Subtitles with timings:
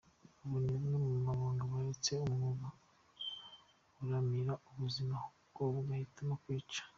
[0.43, 2.67] Abo ni bamwe mu baganga baretse umwuga
[4.03, 6.81] uramira ubuzima ahubwo bagahitamo kwica.